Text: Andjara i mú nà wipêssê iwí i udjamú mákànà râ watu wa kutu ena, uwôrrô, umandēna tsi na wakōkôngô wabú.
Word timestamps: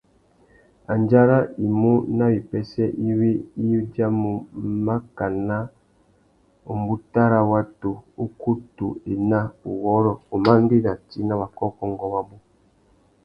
Andjara 0.93 1.37
i 1.65 1.65
mú 1.79 1.91
nà 2.17 2.25
wipêssê 2.33 2.85
iwí 3.09 3.31
i 3.65 3.65
udjamú 3.79 4.31
mákànà 4.85 5.57
râ 7.31 7.39
watu 7.51 7.91
wa 8.17 8.25
kutu 8.41 8.87
ena, 9.13 9.39
uwôrrô, 9.69 10.13
umandēna 10.35 10.91
tsi 11.07 11.19
na 11.27 11.33
wakōkôngô 11.41 12.05
wabú. 12.13 12.35